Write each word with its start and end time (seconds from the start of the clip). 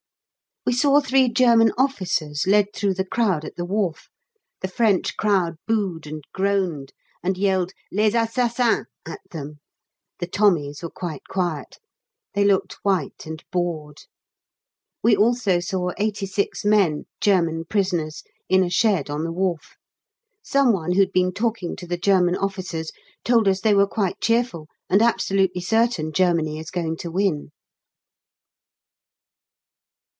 We 0.63 0.73
saw 0.73 0.99
three 1.01 1.27
German 1.27 1.71
officers 1.75 2.45
led 2.45 2.67
through 2.71 2.93
the 2.93 3.03
crowd 3.05 3.43
at 3.43 3.55
the 3.55 3.65
wharf. 3.65 4.09
The 4.61 4.67
French 4.67 5.17
crowd 5.17 5.55
booed 5.65 6.05
and 6.05 6.23
groaned 6.33 6.93
and 7.23 7.35
yelled 7.35 7.71
"Les 7.91 8.13
Assassins" 8.13 8.85
at 9.03 9.21
them. 9.31 9.59
The 10.19 10.27
Tommies 10.27 10.83
were 10.83 10.91
quite 10.91 11.23
quiet. 11.27 11.79
They 12.35 12.45
looked 12.45 12.77
white 12.83 13.25
and 13.25 13.43
bored. 13.51 14.01
We 15.01 15.17
also 15.17 15.59
saw 15.59 15.93
86 15.97 16.63
men 16.63 17.07
(German 17.19 17.65
prisoners) 17.65 18.21
in 18.47 18.63
a 18.63 18.69
shed 18.69 19.09
on 19.09 19.23
the 19.23 19.31
wharf. 19.33 19.77
Some 20.43 20.71
one 20.73 20.91
who'd 20.91 21.11
been 21.11 21.33
talking 21.33 21.75
to 21.77 21.87
the 21.87 21.97
German 21.97 22.35
officers 22.35 22.91
told 23.25 23.47
us 23.47 23.61
they 23.61 23.73
were 23.75 23.87
quite 23.87 24.21
cheerful 24.21 24.67
and 24.91 25.01
absolutely 25.01 25.61
certain 25.61 26.13
Germany 26.13 26.59
is 26.59 26.69
going 26.69 26.97
to 26.97 27.09
win! 27.09 27.49